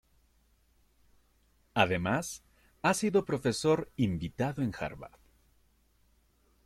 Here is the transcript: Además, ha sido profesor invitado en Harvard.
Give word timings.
Además, 1.75 2.43
ha 2.81 2.95
sido 2.95 3.23
profesor 3.23 3.91
invitado 3.97 4.63
en 4.63 4.73
Harvard. 4.75 5.19